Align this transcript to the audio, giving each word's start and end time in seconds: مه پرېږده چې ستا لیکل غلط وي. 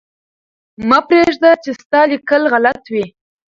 مه 0.89 0.99
پرېږده 1.07 1.51
چې 1.63 1.71
ستا 1.81 2.01
لیکل 2.11 2.41
غلط 2.53 2.83
وي. 2.93 3.05